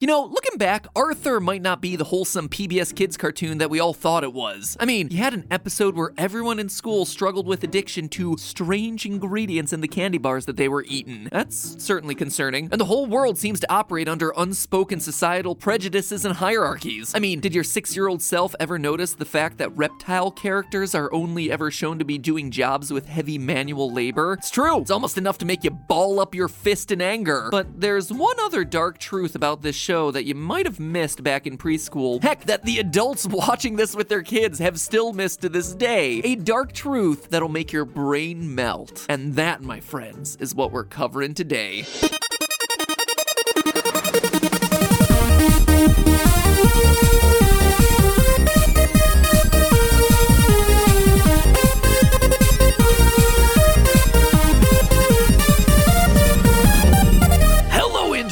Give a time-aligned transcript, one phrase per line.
[0.00, 3.80] You know, looking back, Arthur might not be the wholesome PBS Kids cartoon that we
[3.80, 4.76] all thought it was.
[4.78, 9.04] I mean, he had an episode where everyone in school struggled with addiction to strange
[9.04, 11.28] ingredients in the candy bars that they were eating.
[11.32, 12.68] That's certainly concerning.
[12.70, 17.12] And the whole world seems to operate under unspoken societal prejudices and hierarchies.
[17.12, 20.94] I mean, did your six year old self ever notice the fact that reptile characters
[20.94, 24.34] are only ever shown to be doing jobs with heavy manual labor?
[24.34, 27.48] It's true, it's almost enough to make you ball up your fist in anger.
[27.50, 31.46] But there's one other dark truth about this show that you might have missed back
[31.46, 32.22] in preschool.
[32.22, 36.20] Heck, that the adults watching this with their kids have still missed to this day.
[36.24, 39.06] A dark truth that'll make your brain melt.
[39.08, 41.86] And that, my friends, is what we're covering today.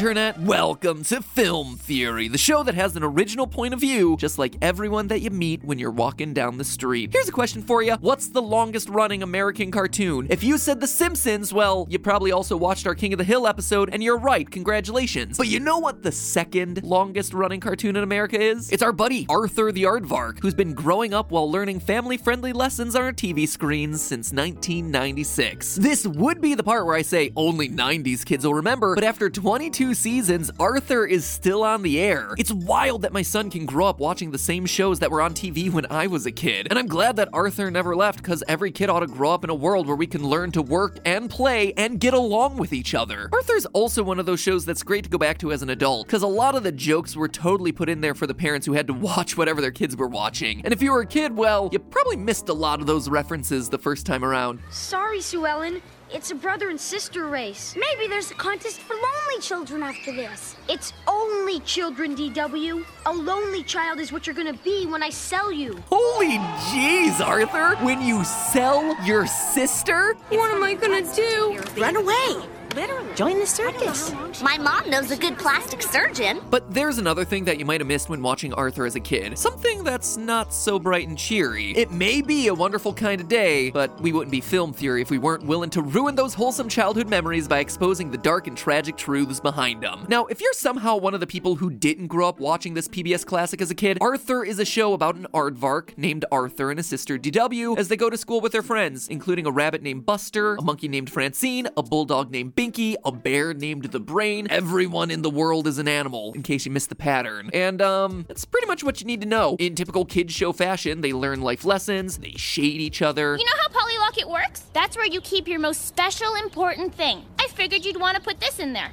[0.07, 0.39] Internet!
[0.39, 4.55] Welcome to Film Theory, the show that has an original point of view, just like
[4.63, 7.11] everyone that you meet when you're walking down the street.
[7.13, 10.29] Here's a question for you What's the longest running American cartoon?
[10.31, 13.49] If you said The Simpsons, well, you probably also watched our King of the Hill
[13.49, 15.37] episode, and you're right, congratulations.
[15.39, 18.71] But you know what the second longest running cartoon in America is?
[18.71, 22.95] It's our buddy, Arthur the Aardvark, who's been growing up while learning family friendly lessons
[22.95, 25.75] on our TV screens since 1996.
[25.75, 29.29] This would be the part where I say only 90s kids will remember, but after
[29.29, 32.35] 22 seasons, Arthur is still on the air.
[32.39, 35.35] It's wild that my son can grow up watching the same shows that were on
[35.35, 36.69] TV when I was a kid.
[36.71, 39.51] And I'm glad that Arthur never left because every kid ought to grow up in
[39.51, 42.95] a world where we can learn to work and play and get along with each
[42.95, 43.29] other.
[43.33, 46.07] Arthur's also one of those shows that's great to go back to as an adult
[46.07, 48.75] because a lot of the jokes were totally put in there for the parents who
[48.75, 50.61] had to watch whatever their kids were watching.
[50.65, 53.69] And if you were a kid, well, you probably missed a lot of those references
[53.69, 54.61] the first time around.
[54.71, 55.81] Sorry, Sue Ellen.
[56.13, 57.75] It's a brother and sister race.
[57.77, 60.55] Maybe there's a contest for lonely children after this.
[60.69, 62.85] It's only children, DW.
[63.07, 65.83] A lonely child is what you're gonna be when I sell you.
[65.91, 66.39] Holy
[66.71, 67.75] jeez, Arthur!
[67.85, 70.15] When you sell your sister?
[70.29, 71.61] What am I gonna do?
[71.77, 72.56] Run away.
[72.77, 73.15] Literally.
[73.15, 74.13] Join the circus.
[74.43, 76.43] My mom knows a good plastic surgeon.
[76.51, 79.39] But there's another thing that you might have missed when watching Arthur as a kid.
[79.39, 81.71] Something that's not so bright and cheery.
[81.71, 85.11] It may be a wonderful kind of day, but we wouldn't be film theory if
[85.11, 88.99] we weren't willing to ruin those wholesome childhood memories by exposing the dark and tragic
[88.99, 90.05] truths behind them.
[90.11, 93.25] Now, if you're somehow one of the people who didn't grow up watching this PBS
[93.25, 96.87] classic as a kid, Arthur is a show about an aardvark named Arthur and his
[96.87, 100.57] sister DW as they go to school with their friends, including a rabbit named Buster,
[100.57, 104.49] a monkey named Francine, a bulldog named Binky, a bear named the Brain.
[104.51, 107.51] Everyone in the world is an animal, in case you missed the pattern.
[107.53, 109.57] And, um, that's pretty much what you need to know.
[109.59, 113.37] In typical kids show fashion, they learn life lessons, they shade each other.
[113.37, 114.65] You know how Polylocket works?
[114.73, 117.25] That's where you keep your most special, important thing.
[117.39, 118.93] I figured you'd want to put this in there.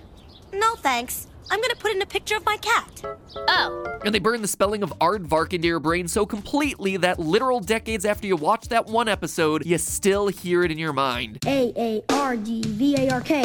[0.53, 1.28] No thanks.
[1.51, 3.03] I'm gonna put in a picture of my cat.
[3.35, 7.59] Oh, And they burn the spelling of aardvark into your brain so completely that literal
[7.59, 11.39] decades after you watch that one episode, you still hear it in your mind.
[11.45, 13.43] A A R D V A R K.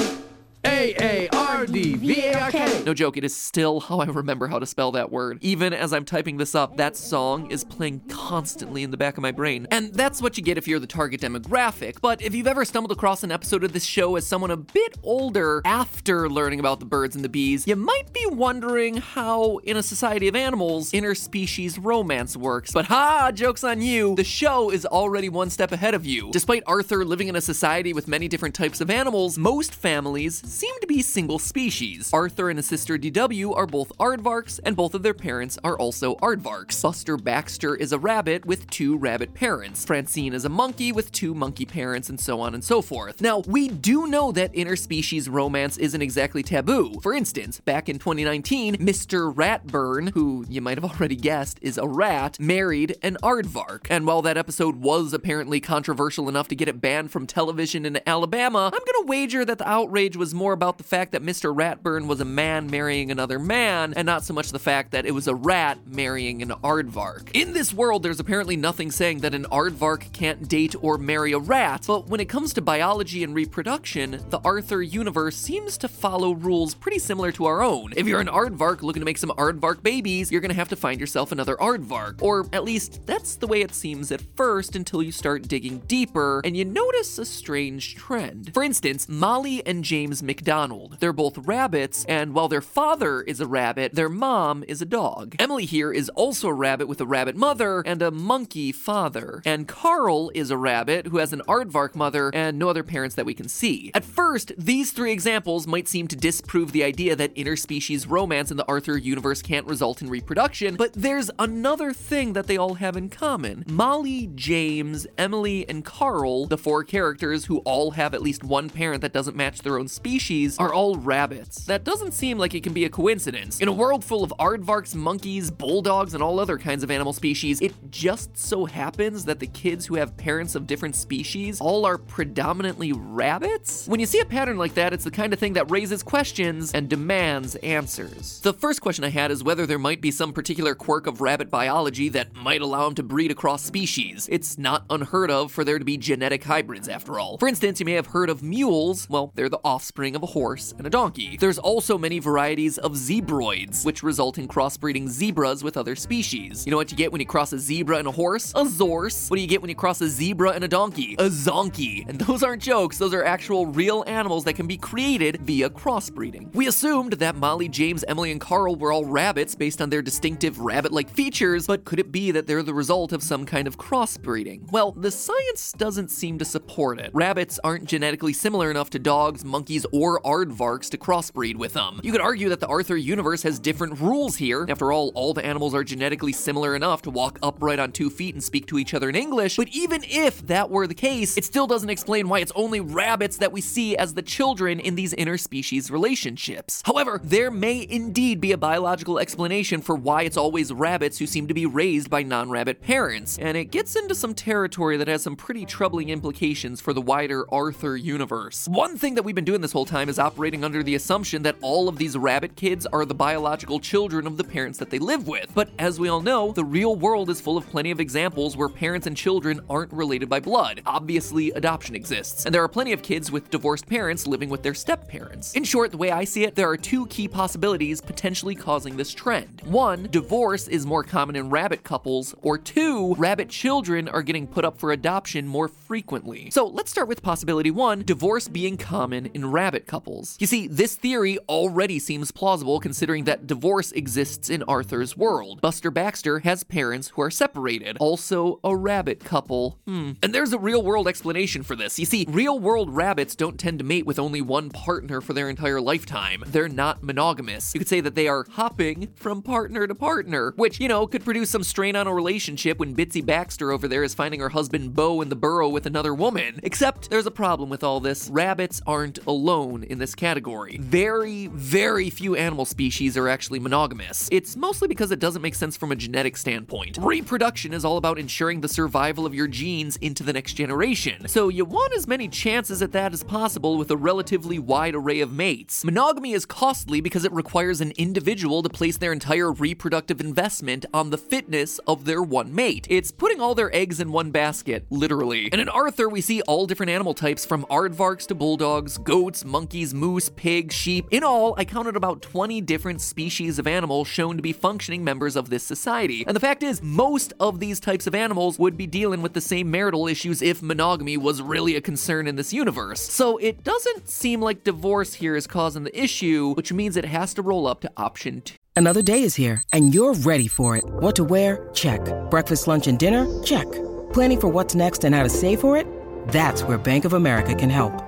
[0.64, 2.82] A A R D V A R K.
[2.84, 5.38] No joke, it is still how I remember how to spell that word.
[5.40, 9.22] Even as I'm typing this up, that song is playing constantly in the back of
[9.22, 9.66] my brain.
[9.70, 12.00] And that's what you get if you're the target demographic.
[12.00, 14.96] But if you've ever stumbled across an episode of this show as someone a bit
[15.02, 19.76] older after learning about the birds and the bees, you might be wondering how, in
[19.76, 22.72] a society of animals, interspecies romance works.
[22.72, 26.30] But ha, joke's on you, the show is already one step ahead of you.
[26.32, 30.74] Despite Arthur living in a society with many different types of animals, most families seem
[30.80, 32.10] to be single species.
[32.12, 36.16] Arthur and his sister DW are both aardvarks, and both of their parents are also
[36.16, 36.82] aardvarks.
[36.82, 39.84] Buster Baxter is a rabbit with two rabbit parents.
[39.84, 43.20] Francine is a monkey with two monkey parents, and so on and so forth.
[43.20, 46.98] Now, we do know that interspecies romance isn't exactly taboo.
[47.02, 49.34] For instance, back in 2019, Mr.
[49.34, 53.86] Ratburn, who you might have already guessed is a rat, married an aardvark.
[53.90, 58.00] And while that episode was apparently controversial enough to get it banned from television in
[58.06, 61.54] Alabama, I'm gonna wager that the outrage was more about the fact that Mr.
[61.54, 65.10] Ratburn was a man marrying another man, and not so much the fact that it
[65.10, 67.30] was a rat marrying an aardvark.
[67.34, 71.38] In this world, there's apparently nothing saying that an aardvark can't date or marry a
[71.38, 76.32] rat, but when it comes to biology and reproduction, the Arthur universe seems to follow
[76.32, 77.92] rules pretty similar to our own.
[77.96, 81.00] If you're an aardvark looking to make some aardvark babies, you're gonna have to find
[81.00, 82.22] yourself another aardvark.
[82.22, 86.40] Or at least that's the way it seems at first until you start digging deeper
[86.44, 88.52] and you notice a strange trend.
[88.54, 90.98] For instance, Molly and James McDonald.
[91.00, 95.34] They're both rabbits, and while their father is a rabbit, their mom is a dog.
[95.38, 99.40] Emily here is also a rabbit with a rabbit mother and a monkey father.
[99.46, 103.24] And Carl is a rabbit who has an aardvark mother and no other parents that
[103.24, 103.90] we can see.
[103.94, 108.58] At first, these three examples might seem to disprove the idea that interspecies romance in
[108.58, 112.98] the Arthur universe can't result in reproduction, but there's another thing that they all have
[112.98, 113.64] in common.
[113.66, 119.00] Molly, James, Emily, and Carl, the four characters who all have at least one parent
[119.00, 120.17] that doesn't match their own species,
[120.58, 121.64] are all rabbits.
[121.66, 123.60] That doesn't seem like it can be a coincidence.
[123.60, 127.60] In a world full of aardvarks, monkeys, bulldogs, and all other kinds of animal species,
[127.60, 131.98] it just so happens that the kids who have parents of different species all are
[131.98, 133.86] predominantly rabbits?
[133.86, 136.72] When you see a pattern like that, it's the kind of thing that raises questions
[136.72, 138.40] and demands answers.
[138.40, 141.50] The first question I had is whether there might be some particular quirk of rabbit
[141.50, 144.28] biology that might allow them to breed across species.
[144.30, 147.38] It's not unheard of for there to be genetic hybrids, after all.
[147.38, 149.08] For instance, you may have heard of mules.
[149.08, 151.36] Well, they're the offspring of a horse and a donkey.
[151.38, 156.66] There's also many varieties of zebroids, which result in crossbreeding zebras with other species.
[156.66, 158.50] You know what you get when you cross a zebra and a horse?
[158.52, 159.30] A zorse.
[159.30, 161.14] What do you get when you cross a zebra and a donkey?
[161.18, 162.08] A zonkey.
[162.08, 166.54] And those aren't jokes, those are actual real animals that can be created via crossbreeding.
[166.54, 170.58] We assumed that Molly, James, Emily, and Carl were all rabbits based on their distinctive
[170.60, 173.78] rabbit like features, but could it be that they're the result of some kind of
[173.78, 174.70] crossbreeding?
[174.70, 177.10] Well, the science doesn't seem to support it.
[177.14, 182.00] Rabbits aren't genetically similar enough to dogs, monkeys, or aardvarks to crossbreed with them.
[182.02, 184.66] You could argue that the Arthur universe has different rules here.
[184.68, 188.34] After all, all the animals are genetically similar enough to walk upright on two feet
[188.34, 191.44] and speak to each other in English, but even if that were the case, it
[191.44, 195.14] still doesn't explain why it's only rabbits that we see as the children in these
[195.14, 196.82] interspecies relationships.
[196.84, 201.48] However, there may indeed be a biological explanation for why it's always rabbits who seem
[201.48, 205.22] to be raised by non rabbit parents, and it gets into some territory that has
[205.22, 208.68] some pretty troubling implications for the wider Arthur universe.
[208.68, 211.56] One thing that we've been doing this whole time is operating under the assumption that
[211.62, 215.26] all of these rabbit kids are the biological children of the parents that they live
[215.26, 215.50] with.
[215.54, 218.68] But as we all know, the real world is full of plenty of examples where
[218.68, 220.82] parents and children aren't related by blood.
[220.84, 224.74] Obviously, adoption exists, and there are plenty of kids with divorced parents living with their
[224.74, 225.54] step parents.
[225.54, 229.14] In short, the way I see it, there are two key possibilities potentially causing this
[229.14, 229.62] trend.
[229.64, 234.64] One, divorce is more common in rabbit couples, or two, rabbit children are getting put
[234.64, 236.50] up for adoption more frequently.
[236.50, 240.34] So let's start with possibility one divorce being common in rabbit couples.
[240.40, 245.60] You see, this theory already seems plausible considering that divorce exists in Arthur's world.
[245.60, 249.78] Buster Baxter has parents who are separated, also a rabbit couple.
[249.86, 250.12] Hmm.
[250.22, 251.98] And there's a real world explanation for this.
[251.98, 255.50] You see, real world rabbits don't tend to mate with only one partner for their
[255.50, 256.44] entire lifetime.
[256.46, 257.74] They're not monogamous.
[257.74, 261.26] You could say that they are hopping from partner to partner, which, you know, could
[261.26, 264.94] produce some strain on a relationship when Bitsy Baxter over there is finding her husband
[264.94, 266.58] Bo in the burrow with another woman.
[266.62, 268.30] Except there's a problem with all this.
[268.30, 270.78] Rabbits aren't alone in this category.
[270.78, 274.28] Very, very few animal species are actually monogamous.
[274.30, 276.98] It's mostly because it doesn't make sense from a genetic standpoint.
[277.00, 281.28] Reproduction is all about ensuring the survival of your genes into the next generation.
[281.28, 285.20] So you want as many chances at that as possible with a relatively wide array
[285.20, 285.84] of mates.
[285.84, 291.10] Monogamy is costly because it requires an individual to place their entire reproductive investment on
[291.10, 292.86] the fitness of their one mate.
[292.90, 295.48] It's putting all their eggs in one basket, literally.
[295.52, 299.92] And in Arthur, we see all different animal types from aardvarks to bulldogs, goats, monkeys,
[299.94, 301.08] moose, pigs, sheep.
[301.10, 305.34] In all, I counted about 20 different species of animals shown to be functioning members
[305.34, 306.24] of this society.
[306.26, 309.40] And the fact is, most of these types of animals would be dealing with the
[309.40, 313.00] same marital issues if monogamy was really a concern in this universe.
[313.00, 317.34] So it doesn't seem like divorce here is causing the issue, which means it has
[317.34, 318.56] to roll up to option two.
[318.76, 320.84] Another day is here, and you're ready for it.
[320.86, 321.68] What to wear?
[321.74, 322.00] Check.
[322.30, 323.26] Breakfast, lunch, and dinner?
[323.42, 323.66] Check.
[324.12, 325.84] Planning for what's next and how to save for it?
[326.28, 328.07] That's where Bank of America can help.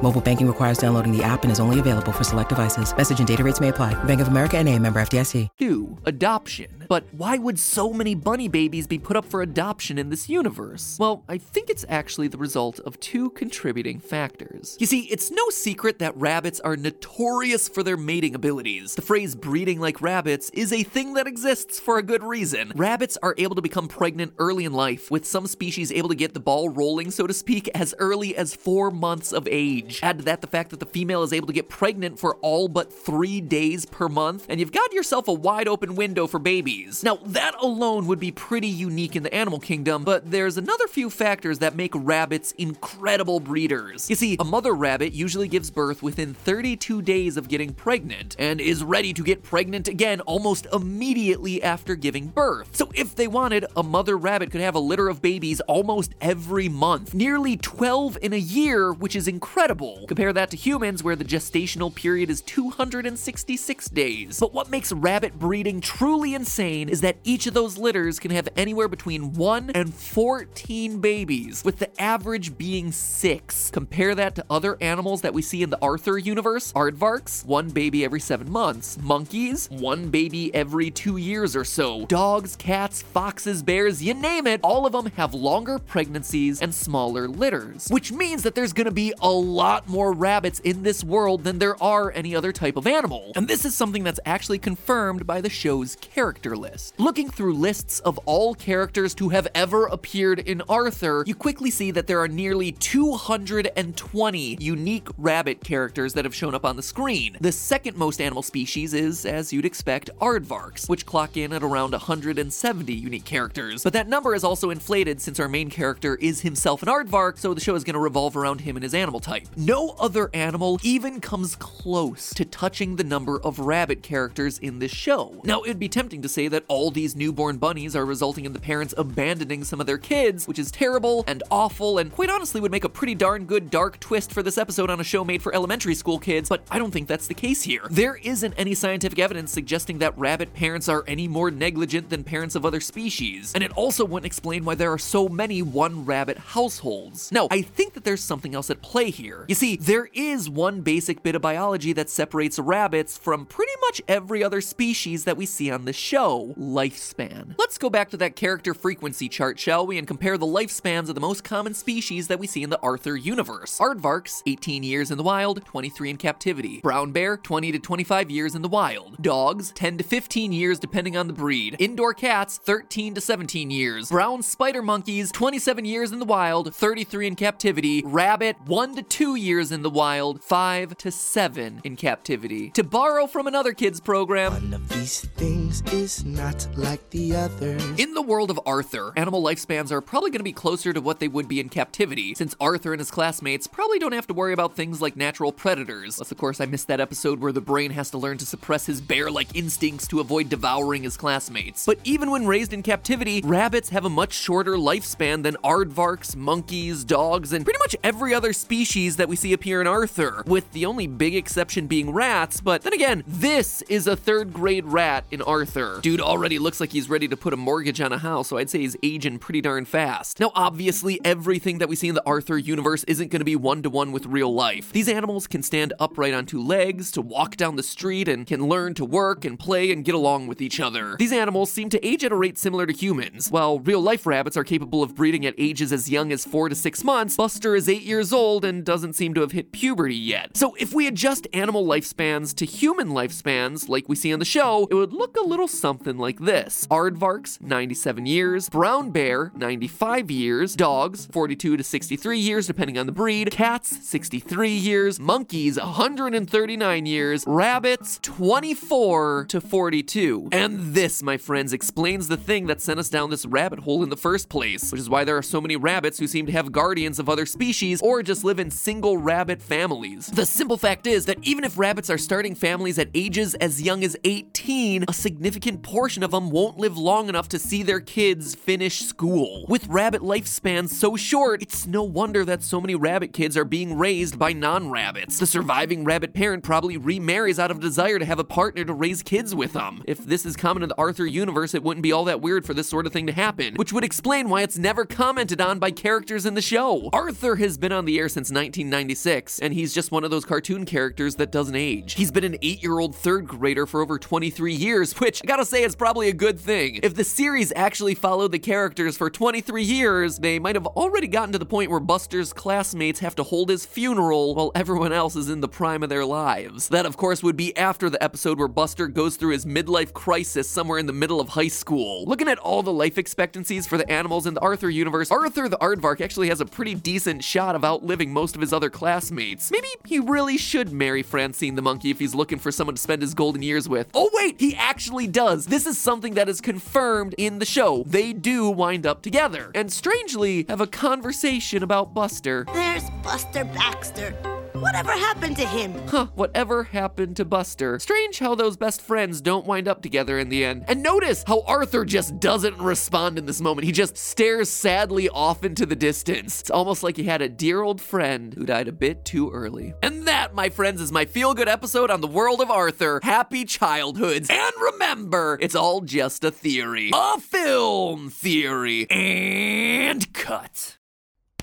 [0.00, 2.96] Mobile banking requires downloading the app and is only available for select devices.
[2.96, 3.94] Message and data rates may apply.
[4.04, 5.48] Bank of America and a member FDIC.
[5.58, 6.84] Two, adoption.
[6.88, 10.96] But why would so many bunny babies be put up for adoption in this universe?
[11.00, 14.76] Well, I think it's actually the result of two contributing factors.
[14.78, 18.94] You see, it's no secret that rabbits are notorious for their mating abilities.
[18.94, 22.72] The phrase breeding like rabbits is a thing that exists for a good reason.
[22.76, 26.34] Rabbits are able to become pregnant early in life, with some species able to get
[26.34, 29.87] the ball rolling, so to speak, as early as four months of age.
[30.02, 32.68] Add to that the fact that the female is able to get pregnant for all
[32.68, 37.02] but three days per month, and you've got yourself a wide open window for babies.
[37.02, 41.10] Now, that alone would be pretty unique in the animal kingdom, but there's another few
[41.10, 44.08] factors that make rabbits incredible breeders.
[44.10, 48.60] You see, a mother rabbit usually gives birth within 32 days of getting pregnant, and
[48.60, 52.76] is ready to get pregnant again almost immediately after giving birth.
[52.76, 56.68] So if they wanted, a mother rabbit could have a litter of babies almost every
[56.68, 59.77] month, nearly 12 in a year, which is incredible.
[60.06, 64.40] Compare that to humans, where the gestational period is 266 days.
[64.40, 68.48] But what makes rabbit breeding truly insane is that each of those litters can have
[68.56, 73.70] anywhere between 1 and 14 babies, with the average being 6.
[73.70, 76.72] Compare that to other animals that we see in the Arthur universe.
[76.72, 78.98] Aardvarks, one baby every 7 months.
[79.02, 82.06] Monkeys, one baby every 2 years or so.
[82.06, 87.28] Dogs, cats, foxes, bears, you name it, all of them have longer pregnancies and smaller
[87.28, 91.58] litters, which means that there's gonna be a lot more rabbits in this world than
[91.58, 93.32] there are any other type of animal.
[93.36, 96.94] And this is something that's actually confirmed by the show's character list.
[96.98, 101.90] Looking through lists of all characters to have ever appeared in Arthur, you quickly see
[101.90, 107.36] that there are nearly 220 unique rabbit characters that have shown up on the screen.
[107.40, 111.92] The second most animal species is, as you'd expect, aardvarks, which clock in at around
[111.92, 113.84] 170 unique characters.
[113.84, 117.52] But that number is also inflated since our main character is himself an aardvark, so
[117.52, 119.46] the show is going to revolve around him and his animal type.
[119.58, 124.92] No other animal even comes close to touching the number of rabbit characters in this
[124.92, 125.40] show.
[125.42, 128.60] Now, it'd be tempting to say that all these newborn bunnies are resulting in the
[128.60, 132.70] parents abandoning some of their kids, which is terrible and awful, and quite honestly would
[132.70, 135.52] make a pretty darn good dark twist for this episode on a show made for
[135.52, 137.82] elementary school kids, but I don't think that's the case here.
[137.90, 142.54] There isn't any scientific evidence suggesting that rabbit parents are any more negligent than parents
[142.54, 146.38] of other species, and it also wouldn't explain why there are so many one rabbit
[146.38, 147.32] households.
[147.32, 149.46] Now, I think that there's something else at play here.
[149.48, 154.02] You see, there is one basic bit of biology that separates rabbits from pretty much
[154.06, 157.54] every other species that we see on the show lifespan.
[157.56, 161.14] Let's go back to that character frequency chart, shall we, and compare the lifespans of
[161.14, 163.78] the most common species that we see in the Arthur universe.
[163.78, 166.82] Aardvarks, 18 years in the wild, 23 in captivity.
[166.82, 169.16] Brown bear, 20 to 25 years in the wild.
[169.22, 171.74] Dogs, 10 to 15 years depending on the breed.
[171.78, 174.10] Indoor cats, 13 to 17 years.
[174.10, 178.02] Brown spider monkeys, 27 years in the wild, 33 in captivity.
[178.04, 182.70] Rabbit, 1 to 2 years in the wild, 5 to 7 in captivity.
[182.70, 187.82] To borrow from another kids program, One of these things is not like the others.
[187.98, 191.20] in the world of Arthur, animal lifespans are probably going to be closer to what
[191.20, 194.52] they would be in captivity, since Arthur and his classmates probably don't have to worry
[194.52, 196.16] about things like natural predators.
[196.18, 198.86] Unless, of course, I missed that episode where the brain has to learn to suppress
[198.86, 201.86] his bear like instincts to avoid devouring his classmates.
[201.86, 207.04] But even when raised in captivity, rabbits have a much shorter lifespan than aardvarks, monkeys,
[207.04, 210.86] dogs, and pretty much every other species that we see appear in Arthur, with the
[210.86, 212.60] only big exception being rats.
[212.60, 216.00] But then again, this is a third grade rat in Arthur.
[216.02, 218.70] Dude already looks like he's ready to put a mortgage on a house, so I'd
[218.70, 220.40] say he's aging pretty darn fast.
[220.40, 223.82] Now, obviously, everything that we see in the Arthur universe isn't going to be one
[223.82, 224.92] to one with real life.
[224.92, 228.68] These animals can stand upright on two legs, to walk down the street, and can
[228.68, 231.16] learn to work and play and get along with each other.
[231.18, 233.50] These animals seem to age at a rate similar to humans.
[233.50, 236.74] While real life rabbits are capable of breeding at ages as young as four to
[236.74, 240.56] six months, Buster is eight years old and doesn't seem to have hit puberty yet.
[240.56, 244.86] So if we adjust animal lifespans to human lifespans, like we see on the show,
[244.90, 246.86] it would look a little something like this.
[246.90, 253.12] Aardvarks, 97 years, brown bear, 95 years, dogs, 42 to 63 years depending on the
[253.12, 260.48] breed, cats, 63 years, monkeys, 139 years, rabbits, 24 to 42.
[260.52, 264.10] And this, my friends, explains the thing that sent us down this rabbit hole in
[264.10, 266.72] the first place, which is why there are so many rabbits who seem to have
[266.72, 270.26] guardians of other species or just live in single rabbit families.
[270.26, 274.02] The simple fact is that even if rabbits are starting families at ages as young
[274.02, 278.54] as 18, a significant portion of them won't live long enough to see their kids
[278.54, 279.64] finish school.
[279.68, 283.96] With rabbit lifespans so short, it's no wonder that so many rabbit kids are being
[283.96, 285.38] raised by non rabbits.
[285.38, 289.22] The surviving rabbit parent probably remarries out of desire to have a partner to raise
[289.22, 290.02] kids with them.
[290.06, 292.74] If this is common in the Arthur universe, it wouldn't be all that weird for
[292.74, 295.90] this sort of thing to happen, which would explain why it's never commented on by
[295.90, 297.10] characters in the show.
[297.12, 298.50] Arthur has been on the air since
[298.90, 302.14] 1996, and he's just one of those cartoon characters that doesn't age.
[302.14, 305.64] He's been an eight year old third grader for over 23 years, which I gotta
[305.64, 307.00] say is probably a good thing.
[307.02, 311.52] If the series actually followed the characters for 23 years, they might have already gotten
[311.52, 315.50] to the point where Buster's classmates have to hold his funeral while everyone else is
[315.50, 316.88] in the prime of their lives.
[316.88, 320.68] That, of course, would be after the episode where Buster goes through his midlife crisis
[320.68, 322.24] somewhere in the middle of high school.
[322.26, 325.78] Looking at all the life expectancies for the animals in the Arthur universe, Arthur the
[325.78, 329.72] Aardvark actually has a pretty decent shot of outliving most of his other classmates.
[329.72, 333.22] Maybe he really should marry Francine the monkey if he's looking for someone to spend
[333.22, 334.08] his golden years with.
[334.14, 335.66] Oh, wait, he actually does.
[335.66, 338.04] This is something that is confirmed in the show.
[338.06, 342.66] They do wind up together, and strangely, have a conversation about Buster.
[342.72, 344.57] There's Buster Baxter.
[344.80, 345.94] Whatever happened to him?
[346.08, 347.98] Huh, whatever happened to Buster?
[347.98, 350.84] Strange how those best friends don't wind up together in the end.
[350.88, 353.84] And notice how Arthur just doesn't respond in this moment.
[353.84, 356.60] He just stares sadly off into the distance.
[356.60, 359.92] It's almost like he had a dear old friend who died a bit too early.
[360.02, 363.20] And that, my friends, is my feel good episode on the world of Arthur.
[363.22, 364.48] Happy childhoods.
[364.48, 367.10] And remember, it's all just a theory.
[367.12, 369.10] A film theory.
[369.10, 370.96] And cut.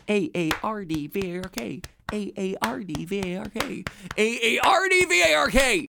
[0.08, 1.82] A A R D V A R K.
[2.14, 3.84] A A R D V A R K.
[4.18, 5.84] A A R D V A R K.